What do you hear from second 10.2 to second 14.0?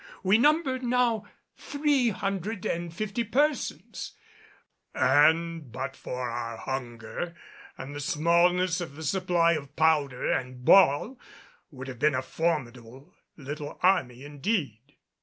and ball would have been a formidable little